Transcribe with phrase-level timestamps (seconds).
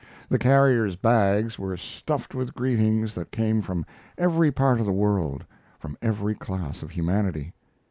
[0.29, 3.85] The carriers' bags were stuffed with greetings that came from
[4.17, 5.45] every part of the world,
[5.77, 7.53] from every class of humanity.